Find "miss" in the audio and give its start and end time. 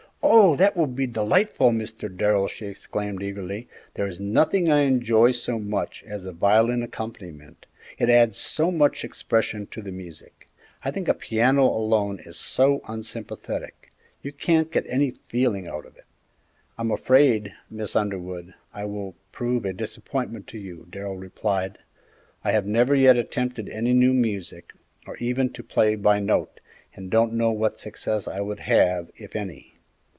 17.71-17.95